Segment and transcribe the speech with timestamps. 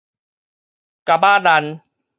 [1.05, 1.81] 蛤仔難